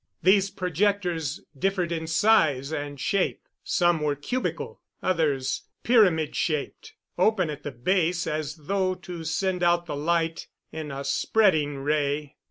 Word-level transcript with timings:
These 0.23 0.49
projectors 0.49 1.41
differed 1.55 1.91
in 1.91 2.07
size 2.07 2.73
and 2.73 2.99
shape. 2.99 3.43
Some 3.63 4.01
were 4.01 4.15
cubical, 4.15 4.81
others 5.03 5.65
pyramid 5.83 6.35
shaped, 6.35 6.95
open 7.19 7.51
at 7.51 7.61
the 7.61 7.69
base 7.69 8.25
as 8.25 8.55
though 8.55 8.95
to 8.95 9.23
send 9.23 9.61
out 9.61 9.85
the 9.85 9.95
light 9.95 10.47
in 10.71 10.91
a 10.91 11.03
spreading 11.03 11.77
ray. 11.83 12.35